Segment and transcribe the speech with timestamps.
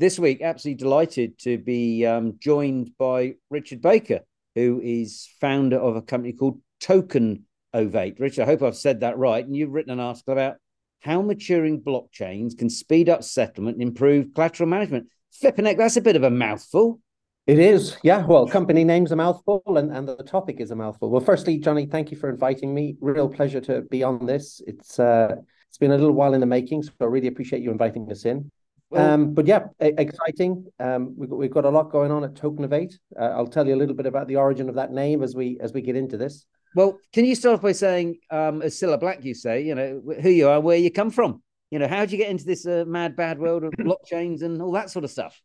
[0.00, 4.20] this week, absolutely delighted to be um, joined by Richard Baker,
[4.54, 8.18] who is founder of a company called Token Ovate.
[8.18, 9.44] Richard, I hope I've said that right.
[9.44, 10.56] And you've written an article about
[11.00, 15.08] how maturing blockchains can speed up settlement and improve collateral management.
[15.32, 17.00] Flipping heck, that's a bit of a mouthful.
[17.46, 18.24] It is, yeah.
[18.24, 21.10] Well, company name's a mouthful, and, and the topic is a mouthful.
[21.10, 22.96] Well, firstly, Johnny, thank you for inviting me.
[23.00, 24.62] Real pleasure to be on this.
[24.66, 25.36] It's uh,
[25.68, 28.24] it's been a little while in the making, so I really appreciate you inviting us
[28.24, 28.50] in.
[28.92, 30.66] Um, but yeah, exciting.
[30.80, 32.94] Um, we've got, we've got a lot going on at Tokenovate.
[33.18, 35.58] Uh, I'll tell you a little bit about the origin of that name as we
[35.60, 36.44] as we get into this.
[36.74, 40.00] Well, can you start off by saying, um, as Cilla Black, you say, you know,
[40.20, 41.42] who you are, where you come from?
[41.70, 44.60] You know, how did you get into this uh, mad, bad world of blockchains and
[44.62, 45.40] all that sort of stuff?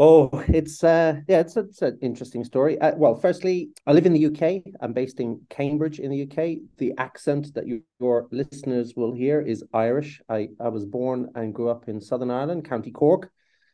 [0.00, 2.80] Oh, it's uh, yeah, it's, it's an interesting story.
[2.80, 4.62] Uh, well, firstly, I live in the UK.
[4.80, 6.58] I'm based in Cambridge in the UK.
[6.76, 10.20] The accent that you, your listeners will hear is Irish.
[10.28, 13.32] I, I was born and grew up in Southern Ireland, County Cork.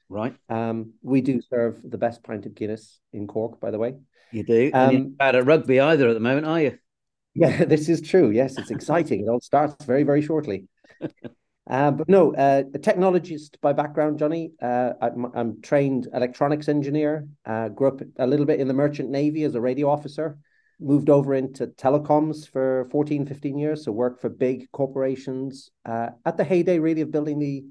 [0.08, 0.34] Right.
[0.48, 3.96] Um, we do serve the best pint of Guinness in Cork, by the way.
[4.32, 4.70] You do.
[4.72, 6.78] Um, not bad at rugby either at the moment, are you?
[7.36, 8.30] Yeah, this is true.
[8.30, 9.22] Yes, it's exciting.
[9.22, 10.68] it all starts very, very shortly.
[11.68, 14.52] Uh, but no, uh, a technologist by background, Johnny.
[14.60, 17.26] Uh, I'm, I'm, trained electronics engineer.
[17.46, 20.36] Uh, grew up a little bit in the merchant navy as a radio officer.
[20.78, 23.84] Moved over into telecoms for 14, 15 years.
[23.84, 27.64] So worked for big corporations uh, at the heyday, really, of building the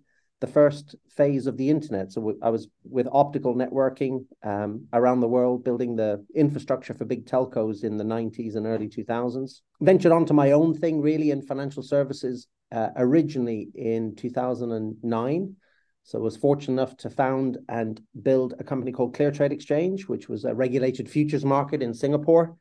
[0.44, 2.12] the first phase of the internet.
[2.12, 7.26] So I was with optical networking um, around the world, building the infrastructure for big
[7.26, 9.62] telcos in the 90s and early 2000s.
[9.80, 15.56] Ventured onto my own thing, really, in financial services uh, originally in 2009.
[16.04, 20.08] So I was fortunate enough to found and build a company called Clear Trade Exchange,
[20.08, 22.58] which was a regulated futures market in Singapore.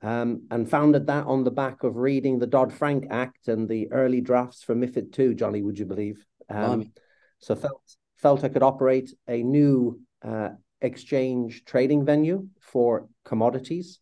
[0.00, 3.92] Um, and founded that on the back of reading the Dodd Frank Act and the
[3.92, 6.26] early drafts for MIFID II, Johnny, would you believe?
[6.48, 6.90] Um,
[7.38, 7.82] so felt
[8.16, 14.00] felt I could operate a new uh, exchange trading venue for commodities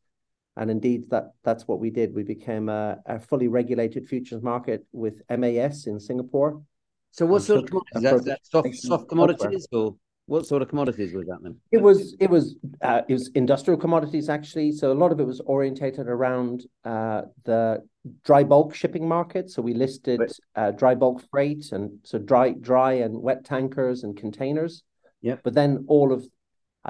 [0.57, 2.15] and indeed, that that's what we did.
[2.15, 6.63] We became a, a fully regulated futures market with MAS in Singapore.
[7.13, 8.03] So what sort of commodities?
[8.03, 9.97] That, that soft, soft commodities or
[10.31, 11.57] what sort of commodities was that then?
[11.73, 14.71] It was it was uh, it was industrial commodities actually.
[14.71, 17.83] So a lot of it was orientated around uh, the
[18.23, 19.51] dry bulk shipping market.
[19.51, 20.21] So we listed
[20.55, 24.85] uh, dry bulk freight and so dry dry and wet tankers and containers.
[25.21, 25.37] Yeah.
[25.43, 26.25] But then all of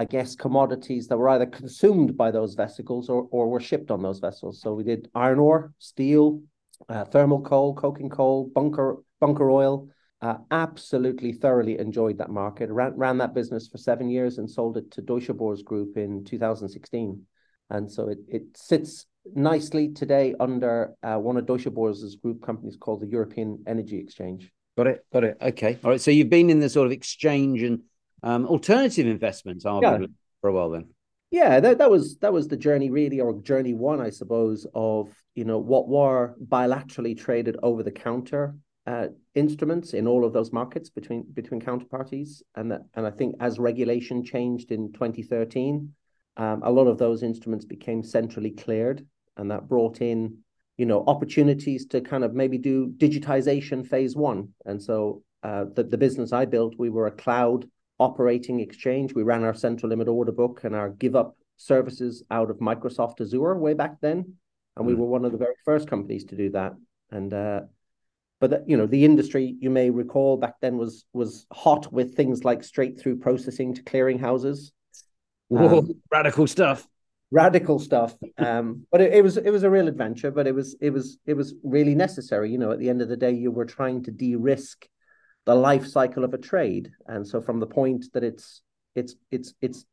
[0.00, 4.00] I guess, commodities that were either consumed by those vessels or, or were shipped on
[4.00, 4.58] those vessels.
[4.62, 6.40] So we did iron ore, steel,
[6.88, 9.88] uh, thermal coal, coking coal, bunker bunker oil.
[10.22, 12.70] Uh, absolutely thoroughly enjoyed that market.
[12.70, 16.24] Ran, ran that business for seven years and sold it to Deutsche Börse Group in
[16.24, 17.22] 2016.
[17.68, 22.78] And so it, it sits nicely today under uh, one of Deutsche Börse's group companies
[22.80, 24.50] called the European Energy Exchange.
[24.78, 25.04] Got it.
[25.12, 25.36] Got it.
[25.42, 25.78] Okay.
[25.84, 26.00] All right.
[26.00, 27.82] So you've been in the sort of exchange and
[28.22, 30.06] um, alternative investments, arguably, yeah.
[30.40, 30.88] for a while then.
[31.30, 35.10] Yeah, that, that was that was the journey really, or journey one, I suppose, of
[35.34, 40.52] you know what were bilaterally traded over the counter uh, instruments in all of those
[40.52, 45.92] markets between between counterparties, and that and I think as regulation changed in 2013,
[46.36, 50.38] um, a lot of those instruments became centrally cleared, and that brought in
[50.78, 55.84] you know opportunities to kind of maybe do digitization phase one, and so uh, the
[55.84, 57.68] the business I built, we were a cloud
[58.00, 59.14] operating exchange.
[59.14, 63.20] We ran our central limit order book and our give up services out of Microsoft
[63.20, 64.34] Azure way back then.
[64.76, 64.98] And we mm.
[64.98, 66.72] were one of the very first companies to do that.
[67.10, 67.60] And uh,
[68.40, 72.16] but the, you know the industry you may recall back then was was hot with
[72.16, 74.72] things like straight through processing to clearing houses.
[75.48, 76.86] Whoa, um, radical stuff.
[77.30, 78.14] Radical stuff.
[78.38, 81.18] Um, but it, it was it was a real adventure, but it was it was
[81.26, 82.50] it was really necessary.
[82.50, 84.86] You know, at the end of the day, you were trying to de-risk
[85.50, 86.92] the life cycle of a trade.
[87.08, 88.62] And so from the point that it's
[88.94, 89.84] it's it's it's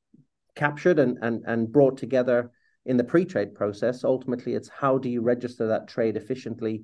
[0.53, 2.51] captured and and and brought together
[2.85, 6.83] in the pre-trade process, ultimately it's how do you register that trade efficiently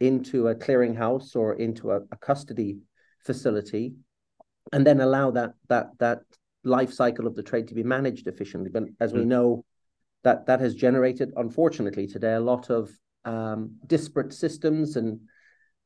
[0.00, 2.78] into a clearinghouse or into a, a custody
[3.24, 3.94] facility,
[4.72, 6.22] and then allow that that that
[6.64, 8.70] life cycle of the trade to be managed efficiently.
[8.76, 9.18] But as mm.
[9.18, 9.64] we know,
[10.24, 12.90] that that has generated, unfortunately, today a lot of
[13.24, 15.20] um, disparate systems and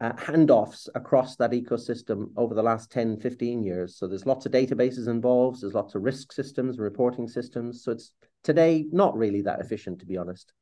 [0.01, 3.97] uh, handoffs across that ecosystem over the last 10, 15 years.
[3.97, 7.83] So there's lots of databases involved, there's lots of risk systems, reporting systems.
[7.83, 8.13] So it's
[8.45, 10.53] today not really that efficient, to be honest.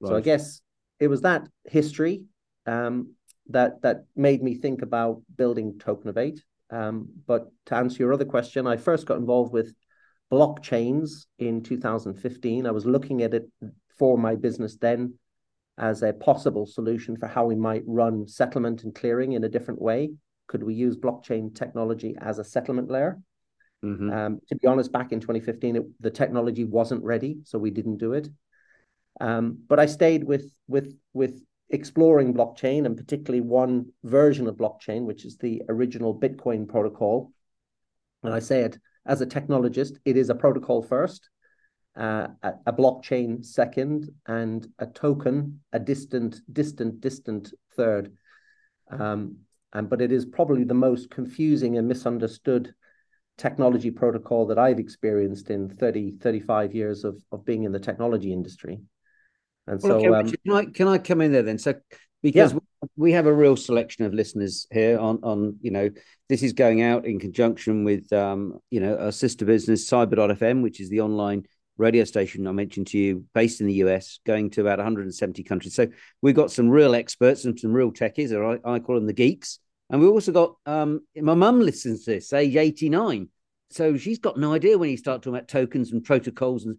[0.00, 0.08] Right.
[0.08, 0.60] So I guess
[1.00, 2.24] it was that history
[2.66, 3.14] um,
[3.48, 6.40] that that made me think about building Tokenovate.
[6.70, 9.74] Um, but to answer your other question, I first got involved with
[10.30, 12.66] blockchains in 2015.
[12.66, 13.48] I was looking at it
[13.98, 15.14] for my business then
[15.80, 19.80] as a possible solution for how we might run settlement and clearing in a different
[19.80, 20.12] way.
[20.46, 23.18] Could we use blockchain technology as a settlement layer?
[23.84, 24.10] Mm-hmm.
[24.10, 27.96] Um, to be honest, back in 2015, it, the technology wasn't ready, so we didn't
[27.96, 28.28] do it.
[29.20, 35.04] Um, but I stayed with with with exploring blockchain and particularly one version of blockchain,
[35.04, 37.32] which is the original Bitcoin protocol.
[38.22, 41.30] And I say it as a technologist, it is a protocol first,
[41.96, 48.12] uh, a, blockchain second, and a token a distant, distant, distant third.
[48.90, 49.38] Um,
[49.72, 52.74] and but it is probably the most confusing and misunderstood
[53.38, 58.32] technology protocol that I've experienced in 30, 35 years of, of being in the technology
[58.32, 58.80] industry.
[59.66, 61.58] And well, so, um, can I can I come in there then?
[61.58, 61.74] So,
[62.22, 62.58] because yeah.
[62.96, 65.90] we have a real selection of listeners here on on you know
[66.28, 70.80] this is going out in conjunction with um you know our sister business Cyber.fm, which
[70.80, 71.44] is the online
[71.80, 75.74] radio station I mentioned to you, based in the US, going to about 170 countries.
[75.74, 75.88] So
[76.22, 79.12] we've got some real experts and some real techies, or I, I call them the
[79.12, 79.58] geeks.
[79.88, 83.28] And we've also got um, my mum listens to this, age 89.
[83.70, 86.64] So she's got no idea when you start talking about tokens and protocols.
[86.64, 86.76] And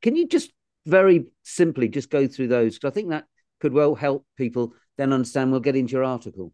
[0.00, 0.52] can you just
[0.86, 3.24] very simply just go through those because I think that
[3.60, 5.50] could well help people then understand.
[5.50, 6.52] We'll get into your article.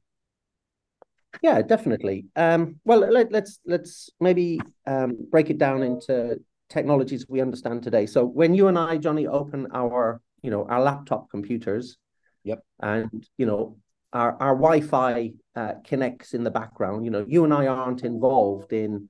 [1.42, 2.26] Yeah, definitely.
[2.36, 7.82] Um, well, let, us let's, let's maybe um, break it down into technologies we understand
[7.82, 8.06] today.
[8.06, 11.96] So when you and I, Johnny, open our you know our laptop computers,
[12.44, 13.78] yep, and you know
[14.12, 17.04] our our Wi-Fi uh, connects in the background.
[17.04, 19.08] You know, you and I aren't involved in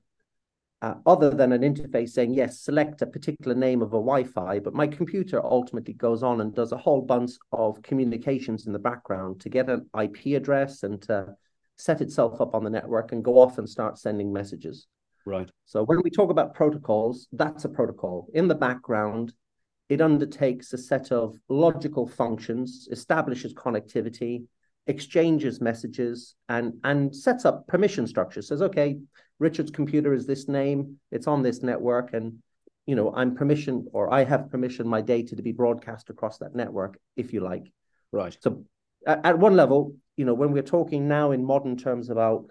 [0.81, 4.73] uh, other than an interface saying, yes, select a particular name of a Wi-Fi, but
[4.73, 9.41] my computer ultimately goes on and does a whole bunch of communications in the background
[9.41, 11.35] to get an IP address and to
[11.75, 14.87] set itself up on the network and go off and start sending messages.
[15.25, 15.49] Right.
[15.65, 18.27] So when we talk about protocols, that's a protocol.
[18.33, 19.33] In the background,
[19.89, 24.45] it undertakes a set of logical functions, establishes connectivity,
[24.87, 28.47] exchanges messages, and, and sets up permission structures.
[28.47, 28.97] Says, okay,
[29.39, 32.39] Richard's computer is this name, it's on this network, and
[32.85, 36.55] you know, I'm permission or I have permission my data to be broadcast across that
[36.55, 37.71] network, if you like.
[38.11, 38.35] Right.
[38.41, 38.65] So
[39.05, 42.45] at, at one level, you know, when we're talking now in modern terms about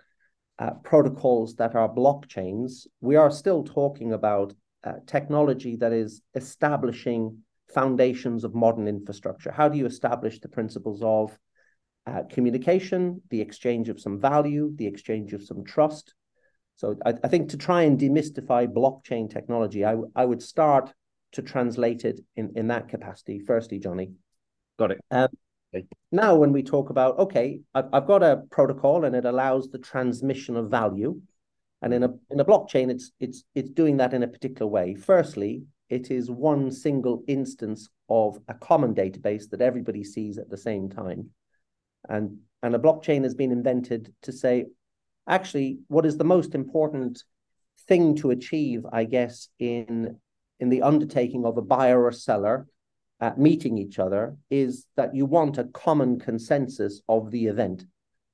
[0.58, 4.52] uh, protocols that are blockchains, we are still talking about
[4.84, 7.38] uh, technology that is establishing
[7.72, 9.52] foundations of modern infrastructure.
[9.52, 11.38] How do you establish the principles of
[12.06, 16.14] uh, communication, the exchange of some value, the exchange of some trust,
[16.78, 20.93] so I, I think to try and demystify blockchain technology, I, I would start
[21.32, 23.40] to translate it in, in that capacity.
[23.40, 24.12] Firstly, Johnny.
[24.78, 25.00] Got it.
[25.11, 25.28] Um,
[25.74, 25.86] okay.
[26.12, 29.78] Now, when we talk about, okay, I've, I've got a protocol and it allows the
[29.78, 31.20] transmission of value.
[31.80, 34.94] And in a in a blockchain, it's it's it's doing that in a particular way.
[34.94, 40.56] Firstly, it is one single instance of a common database that everybody sees at the
[40.56, 41.30] same time.
[42.08, 44.66] And and a blockchain has been invented to say,
[45.28, 47.22] actually what is the most important
[47.86, 50.18] thing to achieve, I guess, in
[50.58, 52.66] in the undertaking of a buyer or seller
[53.20, 57.84] uh, meeting each other is that you want a common consensus of the event.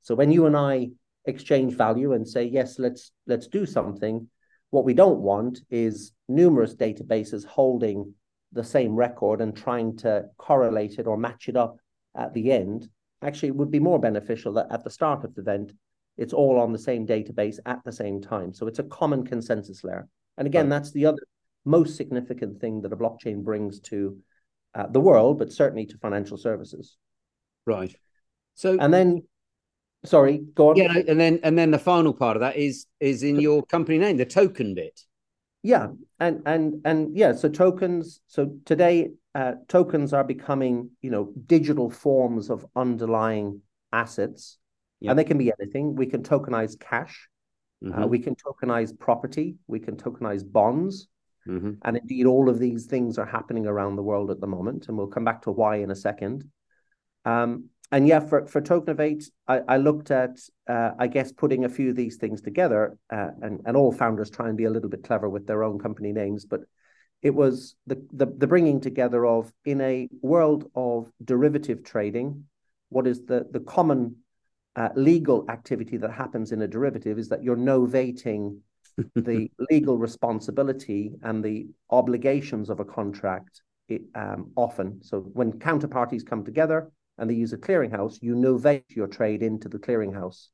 [0.03, 0.91] So when you and I
[1.25, 4.29] exchange value and say yes, let's let's do something,
[4.71, 8.15] what we don't want is numerous databases holding
[8.53, 11.79] the same record and trying to correlate it or match it up
[12.15, 12.89] at the end.
[13.23, 15.73] Actually, it would be more beneficial that at the start of the event
[16.17, 18.53] it's all on the same database at the same time.
[18.53, 20.07] So it's a common consensus layer.
[20.37, 20.77] And again, right.
[20.77, 21.23] that's the other
[21.65, 24.17] most significant thing that a blockchain brings to
[24.75, 26.97] uh, the world, but certainly to financial services.
[27.67, 27.95] Right.
[28.55, 29.23] So and then
[30.05, 30.77] sorry, go on.
[30.77, 33.99] Yeah, and then and then the final part of that is is in your company
[33.99, 35.01] name, the token bit.
[35.63, 35.89] Yeah,
[36.21, 38.21] and and and yeah, so tokens.
[38.27, 43.63] So today, uh, tokens are becoming you know digital forms of underlying
[43.93, 44.59] assets.
[45.07, 45.97] And they can be anything.
[45.97, 47.29] We can tokenize cash.
[47.85, 48.03] Uh, mm-hmm.
[48.05, 49.57] Uh, we can tokenize property.
[49.67, 51.09] We can tokenize bonds.
[51.49, 51.73] Mm-hmm.
[51.83, 54.89] And indeed, all of these things are happening around the world at the moment.
[54.89, 56.45] And we'll come back to why in a second.
[57.25, 61.69] Um, and yeah, for, for Tokenovate, I, I looked at, uh, I guess, putting a
[61.69, 62.97] few of these things together.
[63.13, 65.79] Uh, and, and all founders try and be a little bit clever with their own
[65.79, 66.45] company names.
[66.45, 66.61] But
[67.23, 72.45] it was the, the, the bringing together of, in a world of derivative trading,
[72.89, 74.17] what is the, the common
[74.77, 78.59] uh, legal activity that happens in a derivative is that you're novating
[79.15, 83.63] the legal responsibility and the obligations of a contract
[84.15, 85.03] um, often.
[85.03, 89.69] So when counterparties come together and they use a clearinghouse, you novate your trade into
[89.69, 90.49] the clearinghouse.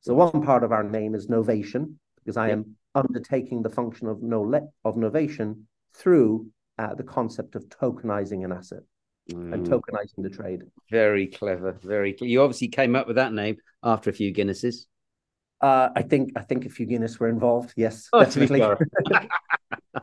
[0.00, 4.22] So one part of our name is novation because I am undertaking the function of
[4.22, 5.62] no of novation
[5.94, 8.82] through uh, the concept of tokenizing an asset
[9.30, 9.52] mm.
[9.52, 10.62] and tokenizing the trade.
[10.90, 11.78] Very clever.
[11.82, 12.16] Very.
[12.20, 14.86] You obviously came up with that name after a few Guinnesses.
[15.62, 17.72] Uh, I think I think a few Guinness were involved.
[17.76, 18.62] Yes, Oh, definitely.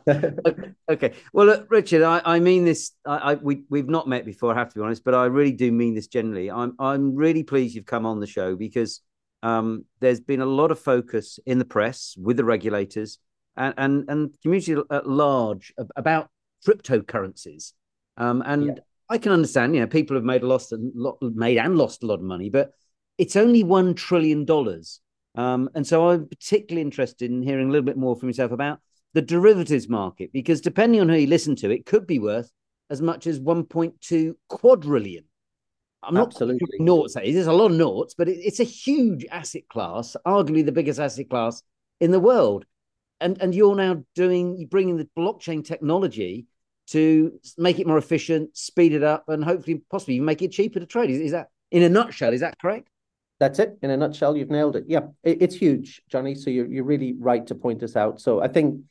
[0.89, 1.13] okay.
[1.34, 2.94] Well, look, Richard, I, I mean this.
[3.06, 4.54] I, I we we've not met before.
[4.54, 6.50] I have to be honest, but I really do mean this generally.
[6.50, 9.01] I'm I'm really pleased you've come on the show because
[9.44, 13.20] um, there's been a lot of focus in the press with the regulators
[13.58, 16.30] and and and community at large about
[16.66, 17.74] cryptocurrencies.
[18.16, 18.74] Um, and yeah.
[19.10, 22.06] I can understand, you know, people have made a lost and made and lost a
[22.06, 22.72] lot of money, but
[23.18, 25.01] it's only one trillion dollars.
[25.36, 28.79] Um, and so I'm particularly interested in hearing a little bit more from yourself about
[29.13, 32.51] the derivatives market, because depending on who you listen to, it could be worth
[32.89, 35.24] as much as 1.2 quadrillion.
[36.01, 36.79] I'm not Absolutely.
[36.79, 37.15] noughts.
[37.15, 41.00] There's a lot of noughts, but it, it's a huge asset class, arguably the biggest
[41.00, 41.62] asset class
[42.00, 42.65] in the world.
[43.21, 46.48] And and you're now doing, bringing the blockchain technology
[46.88, 50.79] to make it more efficient, speed it up, and hopefully, possibly, even make it cheaper
[50.79, 51.09] to trade.
[51.09, 52.88] Is, is that, in a nutshell, is that correct?
[53.39, 53.77] That's it.
[53.81, 54.86] In a nutshell, you've nailed it.
[54.88, 56.36] Yeah, it, it's huge, Johnny.
[56.36, 58.19] So you're you're really right to point this out.
[58.19, 58.81] So I think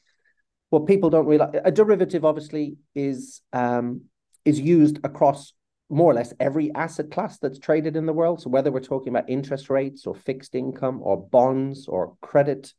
[0.71, 4.02] what people don't realize, a derivative obviously is um,
[4.45, 5.52] is used across
[5.90, 8.40] more or less every asset class that's traded in the world.
[8.43, 12.75] So whether we're talking about interest rates or fixed income or bonds or credit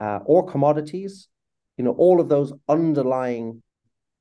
[0.00, 1.28] uh, or commodities,
[1.76, 3.62] you know, all of those underlying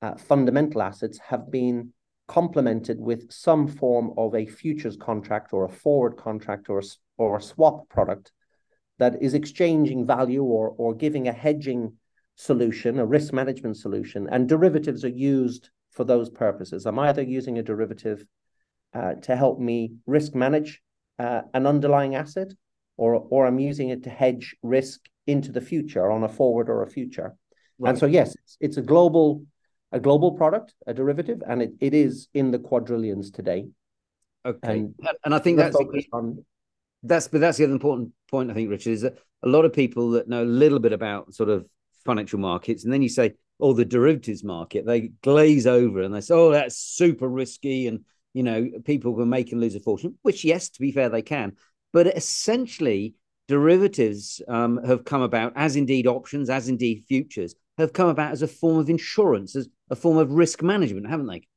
[0.01, 1.93] uh, fundamental assets have been
[2.27, 6.83] complemented with some form of a futures contract or a forward contract or a,
[7.17, 8.31] or a swap product
[8.99, 11.93] that is exchanging value or or giving a hedging
[12.35, 16.85] solution, a risk management solution, and derivatives are used for those purposes.
[16.85, 18.25] I'm either using a derivative
[18.93, 20.81] uh, to help me risk manage
[21.19, 22.53] uh, an underlying asset,
[22.97, 26.83] or or I'm using it to hedge risk into the future on a forward or
[26.83, 27.35] a future.
[27.79, 27.89] Right.
[27.89, 29.45] And so yes, it's, it's a global
[29.91, 33.67] a global product, a derivative, and it, it is in the quadrillions today.
[34.45, 35.75] Okay, and, and I think that's
[36.13, 36.45] on...
[37.03, 39.73] that's but that's the other important point I think, Richard, is that a lot of
[39.73, 41.65] people that know a little bit about sort of
[42.05, 46.21] financial markets, and then you say, "Oh, the derivatives market," they glaze over and they
[46.21, 50.17] say, "Oh, that's super risky," and you know, people can make and lose a fortune.
[50.21, 51.55] Which, yes, to be fair, they can,
[51.91, 53.15] but essentially,
[53.47, 58.41] derivatives um, have come about, as indeed options, as indeed futures, have come about as
[58.41, 61.47] a form of insurance, as a form of risk management, haven't they?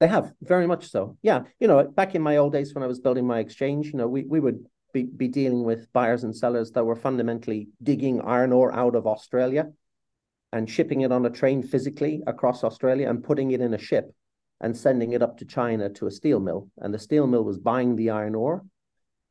[0.00, 1.18] They have very much so.
[1.22, 3.94] Yeah, you know, back in my old days when I was building my exchange, you
[3.94, 8.20] know, we we would be, be dealing with buyers and sellers that were fundamentally digging
[8.20, 9.70] iron ore out of Australia
[10.52, 14.12] and shipping it on a train physically across Australia and putting it in a ship
[14.60, 16.68] and sending it up to China to a steel mill.
[16.78, 18.64] And the steel mill was buying the iron ore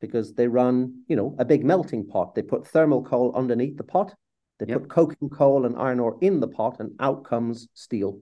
[0.00, 2.34] because they run, you know, a big melting pot.
[2.34, 4.14] They put thermal coal underneath the pot.
[4.60, 4.82] They yep.
[4.82, 8.20] put coking coal and iron ore in the pot, and out comes steel.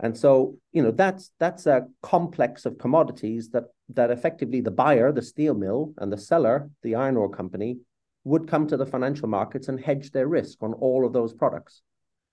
[0.00, 3.64] And so, you know, that's that's a complex of commodities that
[3.94, 7.78] that effectively the buyer, the steel mill, and the seller, the iron ore company,
[8.24, 11.82] would come to the financial markets and hedge their risk on all of those products.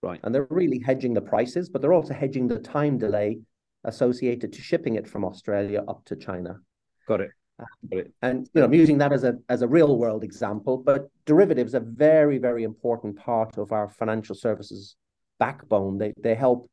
[0.03, 0.19] Right.
[0.23, 3.39] And they're really hedging the prices, but they're also hedging the time delay
[3.83, 6.59] associated to shipping it from Australia up to China.
[7.07, 7.21] Got it.
[7.21, 7.31] Got it.
[8.21, 11.73] And you know, I'm using that as a as a real world example, but derivatives
[11.73, 14.95] are very, very important part of our financial services
[15.39, 15.97] backbone.
[15.97, 16.69] They they help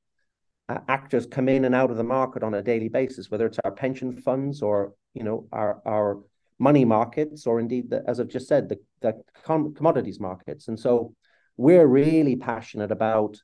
[0.69, 3.59] uh, actors come in and out of the market on a daily basis, whether it's
[3.65, 6.21] our pension funds or you know our our
[6.59, 10.69] money markets, or indeed, the, as I've just said, the the com- commodities markets.
[10.69, 11.15] And so,
[11.57, 13.37] we're really passionate about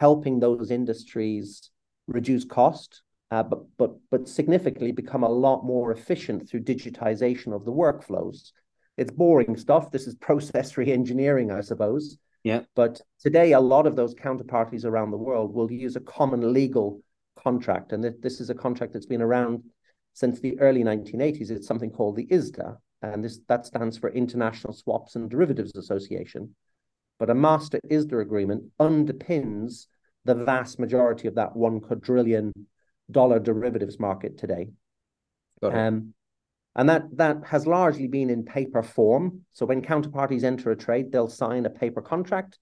[0.00, 1.70] helping those industries
[2.06, 3.02] reduce cost,
[3.34, 8.52] uh, but but but significantly become a lot more efficient through digitization of the workflows.
[8.96, 9.90] It's boring stuff.
[9.90, 12.16] This is process re-engineering, I suppose.
[12.44, 12.60] Yeah.
[12.76, 17.02] But today, a lot of those counterparties around the world will use a common legal
[17.42, 17.92] contract.
[17.92, 19.64] And this is a contract that's been around
[20.12, 21.50] since the early 1980s.
[21.50, 22.76] It's something called the ISDA.
[23.02, 26.54] And this that stands for International Swaps and Derivatives Association.
[27.18, 29.86] But a master ISDA agreement underpins
[30.24, 32.52] the vast majority of that one quadrillion
[33.10, 34.68] dollar derivatives market today.
[35.86, 36.14] Um,
[36.76, 39.42] and that that has largely been in paper form.
[39.52, 42.58] So when counterparties enter a trade, they'll sign a paper contract,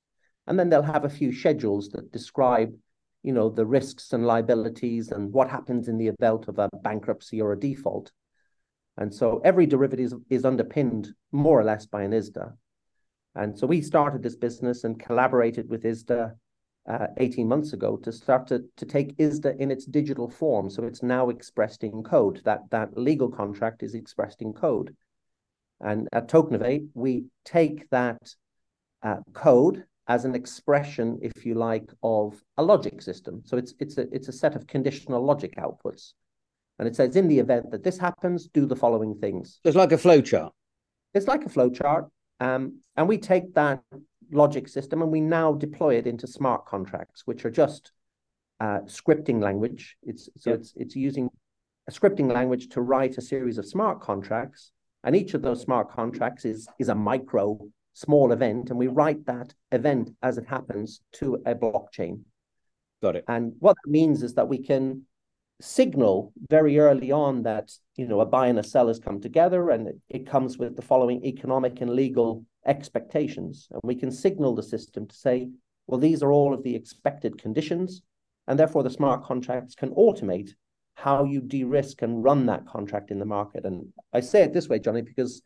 [0.46, 2.74] and then they'll have a few schedules that describe,
[3.22, 7.40] you know, the risks and liabilities and what happens in the event of a bankruptcy
[7.40, 8.12] or a default.
[8.98, 12.52] And so every derivative is, is underpinned more or less by an ISDA.
[13.34, 16.34] And so we started this business and collaborated with ISDA
[16.88, 20.68] uh, 18 months ago to start to, to take ISDA in its digital form.
[20.68, 22.40] So it's now expressed in code.
[22.44, 24.94] That, that legal contract is expressed in code.
[25.80, 28.34] And at Tokenovate, we take that
[29.02, 33.42] uh, code as an expression, if you like, of a logic system.
[33.44, 36.12] So it's, it's, a, it's a set of conditional logic outputs.
[36.78, 39.60] And it says, in the event that this happens, do the following things.
[39.64, 40.52] It's like a flow chart.
[41.14, 42.08] It's like a flow chart.
[42.40, 43.82] Um, and we take that
[44.32, 47.92] logic system and we now deploy it into smart contracts, which are just
[48.60, 49.96] uh, scripting language.
[50.02, 51.28] It's so it's it's using
[51.88, 54.72] a scripting language to write a series of smart contracts,
[55.04, 57.58] and each of those smart contracts is is a micro
[57.92, 62.20] small event, and we write that event as it happens to a blockchain.
[63.02, 63.24] Got it.
[63.26, 65.06] And what that means is that we can
[65.60, 69.70] signal very early on that you know a buy and a sell has come together
[69.70, 74.54] and it, it, comes with the following economic and legal expectations and we can signal
[74.54, 75.48] the system to say
[75.86, 78.02] well these are all of the expected conditions
[78.46, 80.50] and therefore the smart contracts can automate
[80.94, 84.68] how you de-risk and run that contract in the market and i say it this
[84.68, 85.42] way johnny because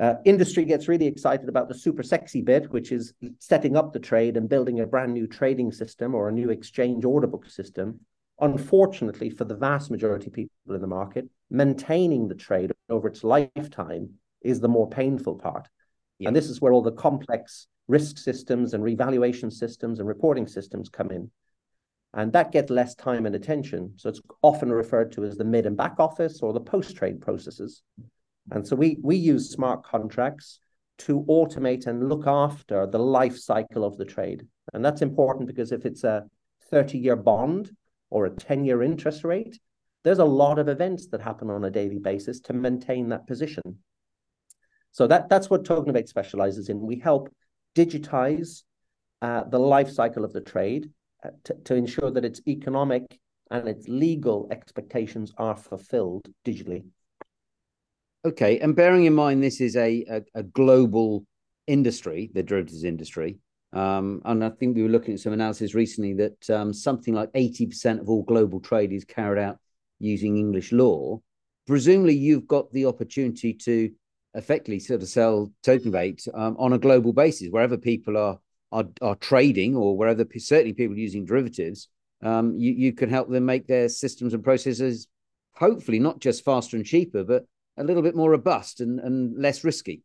[0.00, 4.00] uh, industry gets really excited about the super sexy bit, which is setting up the
[4.00, 8.00] trade and building a brand new trading system or a new exchange order book system.
[8.40, 13.22] Unfortunately, for the vast majority of people in the market, maintaining the trade over its
[13.22, 14.10] lifetime
[14.42, 15.68] is the more painful part.
[16.18, 16.28] Yeah.
[16.28, 20.88] And this is where all the complex risk systems and revaluation systems and reporting systems
[20.88, 21.30] come in.
[22.12, 23.94] And that gets less time and attention.
[23.96, 27.20] So it's often referred to as the mid and back office or the post trade
[27.20, 27.82] processes.
[28.50, 30.60] And so we, we use smart contracts
[30.98, 34.46] to automate and look after the life cycle of the trade.
[34.72, 36.24] And that's important because if it's a
[36.70, 37.70] 30 year bond,
[38.14, 39.58] or a 10 year interest rate,
[40.04, 43.78] there's a lot of events that happen on a daily basis to maintain that position.
[44.94, 46.80] So that, that's what Tokenovate specializes in.
[46.80, 47.28] We help
[47.74, 48.62] digitize
[49.20, 50.88] uh, the life cycle of the trade
[51.24, 53.18] uh, to, to ensure that its economic
[53.50, 56.84] and its legal expectations are fulfilled digitally.
[58.24, 61.26] Okay, and bearing in mind this is a, a, a global
[61.66, 63.40] industry, the derivatives industry,
[63.72, 67.32] um, and I think we were looking at some analysis recently that um, something like
[67.32, 69.58] 80% of all global trade is carried out
[69.98, 71.20] using English law.
[71.66, 73.90] Presumably, you've got the opportunity to
[74.34, 78.38] effectively sort of sell Tokenovate um, on a global basis, wherever people are,
[78.72, 81.88] are, are trading or wherever certainly people using derivatives.
[82.22, 85.08] Um, you, you can help them make their systems and processes
[85.54, 87.44] hopefully not just faster and cheaper, but
[87.76, 90.02] a little bit more robust and, and less risky.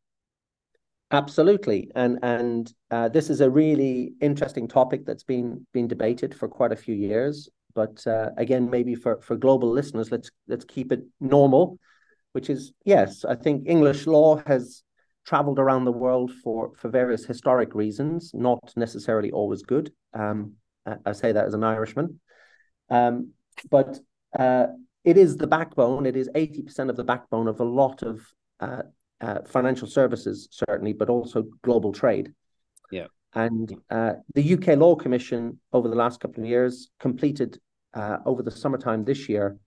[1.12, 6.48] Absolutely, and and uh, this is a really interesting topic that's been been debated for
[6.48, 7.50] quite a few years.
[7.74, 11.80] But uh, again, maybe for for global listeners, let's let's keep it normal,
[12.34, 14.84] which is yes, I think English law has
[15.26, 19.92] traveled around the world for for various historic reasons, not necessarily always good.
[20.14, 20.54] Um,
[21.06, 22.20] I say that as an Irishman,
[22.90, 23.32] um,
[23.70, 24.00] but
[24.38, 24.68] uh,
[25.04, 26.06] it is the backbone.
[26.06, 28.22] It is eighty percent of the backbone of a lot of
[28.60, 28.84] uh,
[29.22, 32.34] uh, financial services, certainly, but also global trade.
[32.92, 33.08] Yeah.
[33.34, 37.60] And uh, the UK Law Commission over the last couple of years completed
[37.94, 39.58] uh, over the summertime this year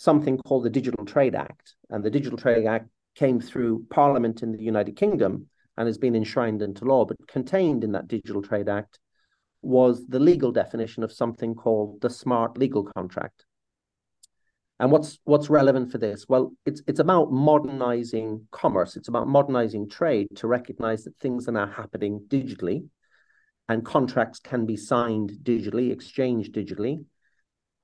[0.00, 1.74] something called the Digital Trade Act.
[1.90, 6.16] And the Digital Trade Act came through Parliament in the United Kingdom and has been
[6.16, 7.04] enshrined into law.
[7.04, 8.98] But contained in that Digital Trade Act
[9.60, 13.44] was the legal definition of something called the smart legal contract.
[14.78, 16.24] And what's what's relevant for this?
[16.26, 18.96] Well, it's it's about modernizing commerce.
[18.96, 22.88] It's about modernizing trade to recognize that things are now happening digitally,
[23.68, 27.04] and contracts can be signed digitally, exchanged digitally.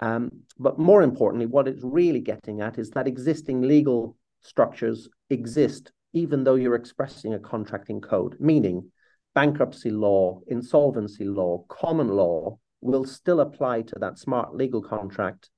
[0.00, 5.92] Um, but more importantly, what it's really getting at is that existing legal structures exist
[6.12, 8.90] even though you're expressing a contracting code, meaning
[9.34, 15.50] bankruptcy law, insolvency law, common law will still apply to that smart legal contract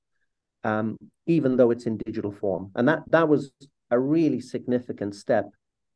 [0.65, 0.97] um,
[1.27, 2.71] even though it's in digital form.
[2.75, 3.53] And that that was
[3.91, 5.47] a really significant step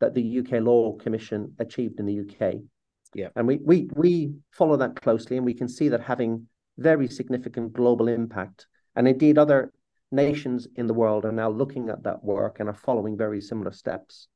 [0.01, 2.55] that the UK Law Commission achieved in the UK.
[3.15, 3.29] Yeah.
[3.37, 6.47] And we we we follow that closely and we can see that having
[6.79, 8.67] very significant global impact.
[8.95, 9.73] And indeed other
[10.11, 13.73] nations in the world are now looking at that work and are following very similar
[13.73, 14.29] steps.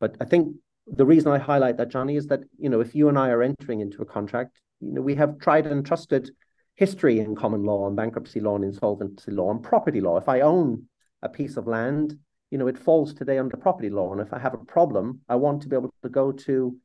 [0.00, 3.08] But I think the reason I highlight that, Johnny, is that you know if you
[3.08, 6.30] and I are entering into a contract, you know we have tried and trusted
[6.74, 10.18] history in common law and bankruptcy law and insolvency law and property law.
[10.18, 10.84] If I own
[11.22, 12.18] a piece of land,
[12.50, 14.12] you know, it falls today under property law.
[14.12, 16.76] And if I have a problem, I want to be able to go to,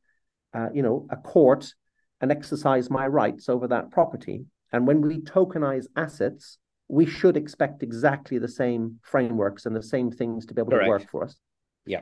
[0.54, 1.74] uh, you know, a court
[2.22, 4.46] and exercise my rights over that property.
[4.72, 6.58] And when we tokenize assets,
[6.88, 10.86] we should expect exactly the same frameworks and the same things to be able Correct.
[10.86, 11.36] to work for us.
[11.86, 12.02] Yeah.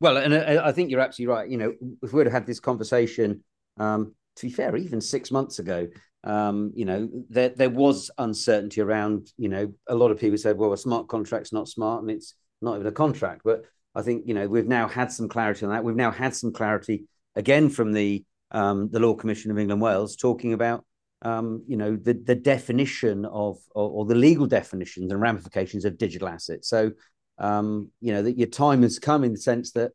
[0.00, 1.48] Well, and uh, I think you're absolutely right.
[1.48, 3.44] You know, if we'd have had this conversation,
[3.78, 5.88] um, to be fair, even six months ago,
[6.24, 9.30] um, you know, there there was uncertainty around.
[9.36, 12.34] You know, a lot of people said, "Well, a smart contract's not smart, and it's
[12.60, 15.72] not even a contract." But I think you know we've now had some clarity on
[15.72, 15.84] that.
[15.84, 17.04] We've now had some clarity
[17.36, 20.84] again from the um, the Law Commission of England Wales talking about
[21.22, 25.98] um, you know the the definition of or, or, the legal definitions and ramifications of
[25.98, 26.68] digital assets.
[26.68, 26.92] So
[27.38, 29.92] um, you know that your time has come in the sense that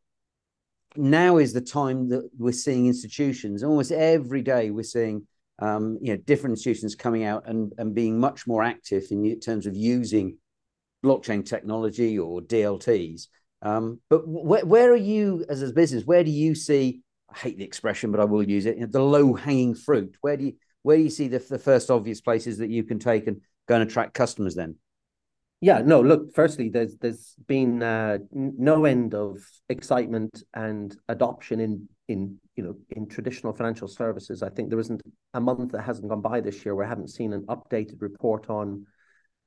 [0.95, 4.69] now is the time that we're seeing institutions almost every day.
[4.69, 5.27] We're seeing
[5.59, 9.65] um, you know different institutions coming out and and being much more active in terms
[9.65, 10.38] of using
[11.03, 13.27] blockchain technology or DLTs.
[13.61, 16.05] Um, but wh- where are you as a business?
[16.05, 17.01] Where do you see?
[17.33, 18.75] I hate the expression, but I will use it.
[18.75, 20.15] You know, the low hanging fruit.
[20.21, 20.53] Where do you
[20.86, 23.74] where do you see the, the first obvious places that you can take and go
[23.74, 24.54] and attract customers?
[24.54, 24.76] Then.
[25.60, 26.00] Yeah, no.
[26.00, 32.63] Look, firstly, there's there's been uh, no end of excitement and adoption in in you
[32.63, 34.43] know in traditional financial services.
[34.43, 35.02] I think there isn't
[35.34, 38.52] a month that hasn't gone by this year where I haven't seen an updated report
[38.52, 38.86] on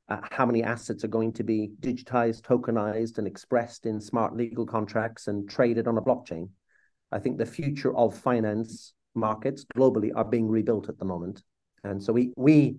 [0.09, 4.67] uh, how many assets are going to be digitized, tokenized, and expressed in smart legal
[4.67, 6.49] contracts and traded on a blockchain.
[7.13, 11.43] I think the future of finance markets globally are being rebuilt at the moment,
[11.85, 12.77] and so we we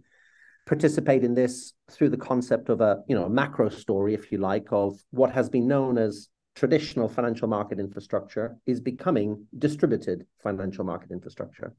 [0.66, 4.38] participate in this through the concept of a you know a macro story, if you
[4.38, 10.84] like, of what has been known as traditional financial market infrastructure is becoming distributed financial
[10.84, 11.74] market infrastructure.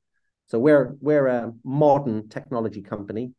[0.47, 3.33] So we're we're a modern technology company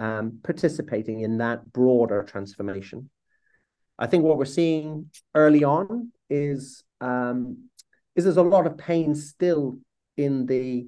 [0.00, 3.10] um, participating in that broader transformation.
[3.98, 7.68] I think what we're seeing early on is um,
[8.16, 9.78] is there's a lot of pain still
[10.18, 10.86] in the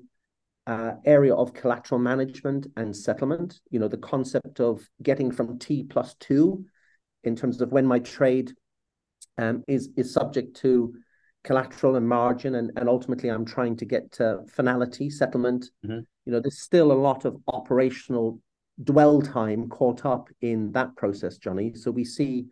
[0.67, 3.61] uh, area of collateral management and settlement.
[3.71, 6.65] You know, the concept of getting from T plus two
[7.25, 8.53] in terms of when my trade
[9.39, 10.95] um, is is subject to
[11.43, 15.71] collateral and margin, and, and ultimately I'm trying to get to finality, settlement.
[15.85, 16.01] Mm-hmm.
[16.27, 18.41] You know, there's still a lot of operational
[18.85, 21.75] dwell time caught up in that process, Johnny.
[21.75, 22.47] So we see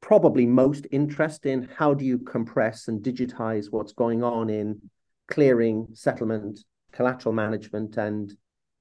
[0.00, 4.80] probably most interest in how do you compress and digitize what's going on in
[5.28, 6.60] clearing, settlement,
[6.92, 8.32] collateral management, and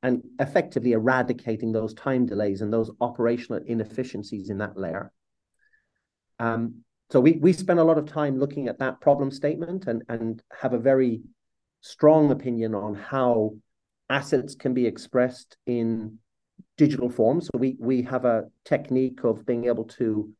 [0.03, 5.11] and effectively eradicating those time delays and those operational inefficiencies in that layer.
[6.39, 10.03] Um, so we we spend a lot of time looking at that problem statement and
[10.09, 11.21] and have a very
[11.81, 13.55] strong opinion on how
[14.09, 16.17] assets can be expressed in
[16.77, 17.41] digital form.
[17.41, 20.31] So we we have a technique of being able to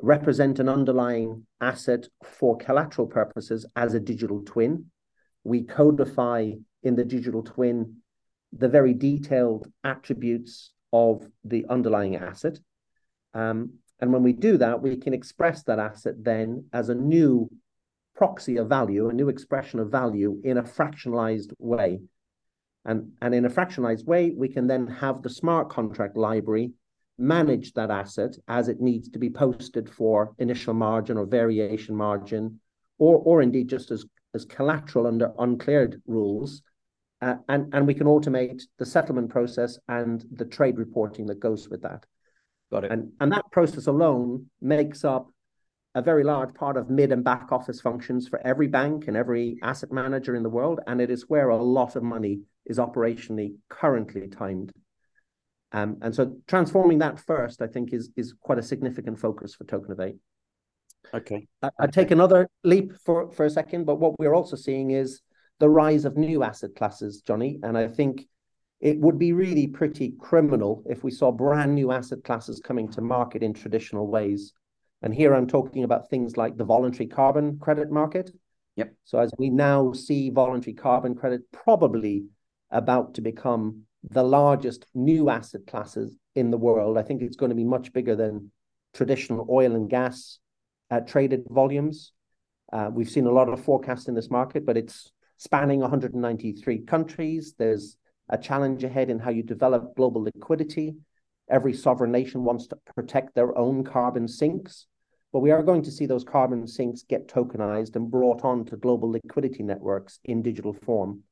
[0.00, 4.86] represent an underlying asset for collateral purposes as a digital twin.
[5.44, 6.52] We codify
[6.82, 7.96] in the digital twin
[8.52, 12.58] the very detailed attributes of the underlying asset.
[13.34, 17.50] Um, and when we do that, we can express that asset then as a new
[18.14, 22.00] proxy of value, a new expression of value in a fractionalized way.
[22.84, 26.72] And, and in a fractionalized way, we can then have the smart contract library
[27.16, 32.60] manage that asset as it needs to be posted for initial margin or variation margin,
[32.98, 36.62] or, or indeed just as, as collateral under uncleared rules.
[37.20, 41.68] Uh, and, and we can automate the settlement process and the trade reporting that goes
[41.68, 42.04] with that.
[42.70, 42.90] Got it.
[42.90, 45.28] And, and that process alone makes up
[45.94, 49.58] a very large part of mid and back office functions for every bank and every
[49.62, 50.80] asset manager in the world.
[50.86, 54.72] And it is where a lot of money is operationally currently timed.
[55.72, 59.64] Um, and so transforming that first, I think, is is quite a significant focus for
[59.64, 60.18] Tokenovate.
[61.14, 61.46] Okay.
[61.62, 65.20] I, take another leap for, for a second, but what we're also seeing is
[65.60, 67.58] the rise of new asset classes, Johnny.
[67.62, 68.26] And I think
[68.80, 73.00] it would be really pretty criminal if we saw brand new asset classes coming to
[73.00, 74.54] market in traditional ways.
[75.02, 78.30] And here I'm talking about things like the voluntary carbon credit market.
[78.76, 78.94] Yep.
[79.04, 82.24] So as we now see voluntary carbon credit probably
[82.70, 87.50] about to become the largest new asset classes in the world, I think it's going
[87.50, 88.50] to be much bigger than
[88.94, 90.38] traditional oil and gas
[91.00, 92.12] traded volumes.
[92.72, 97.54] Uh, we've seen a lot of forecasts in this market, but it's spanning 193 countries.
[97.58, 97.96] There's
[98.28, 100.94] a challenge ahead in how you develop global liquidity.
[101.50, 104.86] Every sovereign nation wants to protect their own carbon sinks,
[105.32, 109.10] but we are going to see those carbon sinks get tokenized and brought onto global
[109.10, 111.24] liquidity networks in digital form.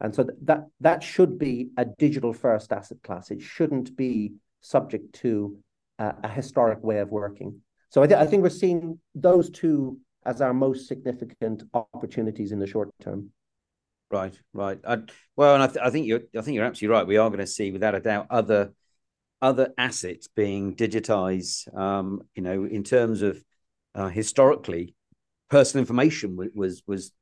[0.00, 3.30] And so that that should be a digital first asset class.
[3.30, 5.58] It shouldn't be subject to
[5.98, 7.60] uh, a historic way of working.
[7.94, 12.58] So I, th- I think we're seeing those two as our most significant opportunities in
[12.58, 13.30] the short term.
[14.10, 14.80] Right, right.
[14.84, 14.98] I,
[15.36, 17.06] well, and I, th- I think you're, I think you're absolutely right.
[17.06, 18.72] We are going to see, without a doubt, other
[19.40, 21.72] other assets being digitized.
[21.72, 23.40] Um, you know, in terms of
[23.94, 24.96] uh, historically,
[25.48, 27.12] personal information w- was was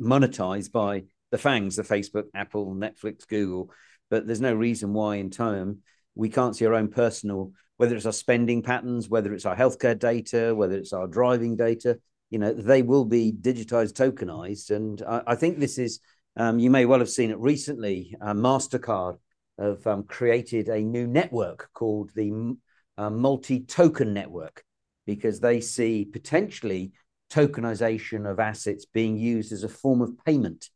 [0.00, 3.70] monetized by the fangs, the Facebook, Apple, Netflix, Google.
[4.10, 5.82] But there's no reason why, in time,
[6.16, 9.98] we can't see our own personal, whether it's our spending patterns, whether it's our healthcare
[9.98, 11.98] data, whether it's our driving data.
[12.30, 16.00] You know, they will be digitized, tokenized, and I, I think this is
[16.36, 18.16] um, you may well have seen it recently.
[18.20, 19.18] Uh, MasterCard
[19.58, 22.56] have um, created a new network called the
[22.98, 24.64] uh, Multi Token Network
[25.06, 26.92] because they see potentially
[27.30, 30.68] tokenization of assets being used as a form of payment.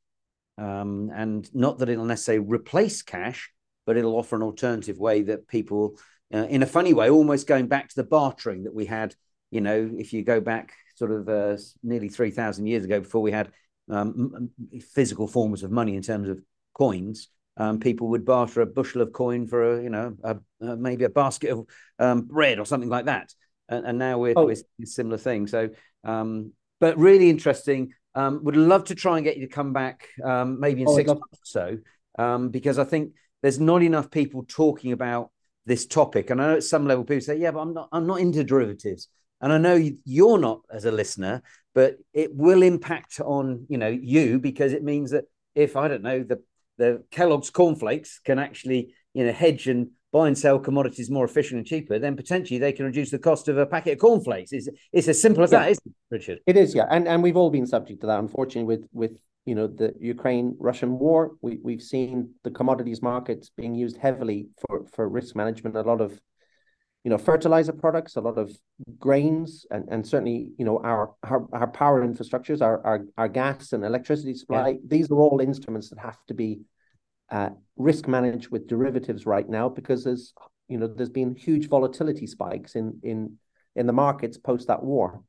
[0.56, 3.50] Um, and not that it'll necessarily replace cash,
[3.90, 5.98] but it'll offer an alternative way that people,
[6.32, 9.16] uh, in a funny way, almost going back to the bartering that we had.
[9.50, 13.32] You know, if you go back sort of uh, nearly 3,000 years ago, before we
[13.32, 13.50] had
[13.90, 14.50] um,
[14.94, 16.40] physical forms of money in terms of
[16.72, 20.76] coins, um, people would barter a bushel of coin for a, you know, a, a,
[20.76, 21.66] maybe a basket of
[21.98, 23.34] um, bread or something like that.
[23.68, 24.46] And, and now we're, oh.
[24.46, 25.48] we're similar thing.
[25.48, 25.70] So,
[26.04, 27.92] um, but really interesting.
[28.14, 30.94] Um, would love to try and get you to come back um, maybe in oh,
[30.94, 31.78] six months or so,
[32.20, 35.30] um, because I think there's not enough people talking about
[35.66, 36.30] this topic.
[36.30, 37.88] And I know at some level people say, "Yeah, but I'm not.
[37.92, 39.08] I'm not into derivatives."
[39.40, 41.42] And I know you're not as a listener,
[41.74, 45.24] but it will impact on you know you because it means that
[45.54, 46.42] if I don't know the
[46.78, 51.58] the Kellogg's cornflakes can actually you know hedge and buy and sell commodities more efficient
[51.58, 54.52] and cheaper, then potentially they can reduce the cost of a packet of cornflakes.
[54.52, 55.60] It's, it's as simple as yeah.
[55.60, 56.40] that, isn't it, Richard?
[56.46, 56.86] It is, yeah.
[56.90, 60.56] And and we've all been subject to that, unfortunately, with with you know the Ukraine
[60.58, 61.32] Russian war.
[61.40, 65.76] We we've seen the commodities markets being used heavily for for risk management.
[65.76, 66.20] A lot of
[67.04, 68.50] you know fertilizer products, a lot of
[68.98, 73.72] grains, and and certainly you know our our, our power infrastructures, our, our our gas
[73.72, 74.68] and electricity supply.
[74.68, 74.76] Yeah.
[74.86, 76.60] These are all instruments that have to be
[77.30, 80.34] uh, risk managed with derivatives right now because there's
[80.68, 83.36] you know there's been huge volatility spikes in in
[83.74, 85.22] in the markets post that war,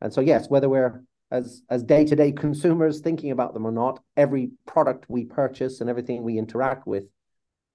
[0.00, 3.72] and so yes, whether we're as as day to day consumers thinking about them or
[3.72, 7.04] not, every product we purchase and everything we interact with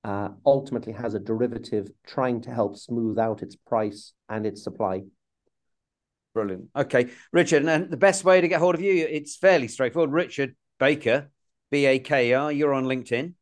[0.04, 5.02] uh, ultimately has a derivative trying to help smooth out its price and its supply.
[6.34, 6.70] Brilliant.
[6.76, 10.12] Okay, Richard, and the best way to get hold of you, it's fairly straightforward.
[10.12, 11.32] Richard Baker,
[11.72, 12.52] B A K R.
[12.52, 13.34] You're on LinkedIn.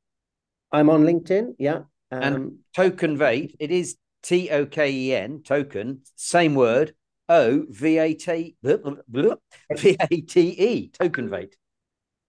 [0.72, 1.56] I'm on LinkedIn.
[1.60, 1.82] Yeah.
[2.12, 6.94] Um, and Tokenvate, it is T O K E N, token, same word,
[7.30, 11.54] O V A T V A T E, Tokenvate.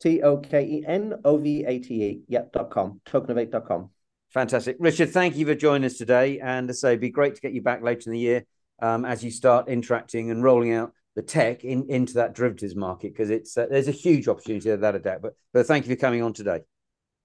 [0.01, 3.51] T O K E N O V A T E, yeah, dot com, Tokenvate.
[3.51, 3.91] Dot com.
[4.31, 4.77] Fantastic.
[4.79, 6.41] Richard, thank you for joining us today.
[6.41, 8.45] And so it'd be great to get you back later in the year
[8.83, 13.13] um, as you start interacting and rolling out the tech in, into that derivatives market
[13.15, 15.23] because it's uh, there's a huge opportunity without a doubt.
[15.23, 16.61] But, but thank you for coming on today.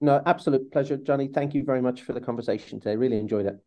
[0.00, 1.28] No, absolute pleasure, Johnny.
[1.28, 2.96] Thank you very much for the conversation today.
[2.96, 3.62] Really enjoyed it.